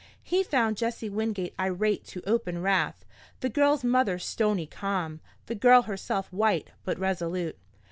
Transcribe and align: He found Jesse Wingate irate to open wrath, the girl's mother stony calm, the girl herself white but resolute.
He 0.23 0.41
found 0.41 0.77
Jesse 0.77 1.11
Wingate 1.11 1.53
irate 1.59 2.05
to 2.05 2.23
open 2.27 2.59
wrath, 2.63 3.05
the 3.41 3.49
girl's 3.49 3.83
mother 3.83 4.17
stony 4.17 4.65
calm, 4.65 5.19
the 5.45 5.53
girl 5.53 5.83
herself 5.83 6.25
white 6.33 6.71
but 6.83 6.97
resolute. 6.97 7.55